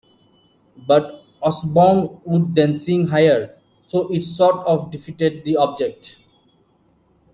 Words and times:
But 0.87 1.23
Osbourne 1.43 2.21
would 2.25 2.55
then 2.55 2.75
sing 2.75 3.05
higher 3.09 3.55
so 3.85 4.11
it 4.11 4.23
sort 4.23 4.65
of 4.65 4.89
defeated 4.89 5.45
the 5.45 5.57
object. 5.57 6.17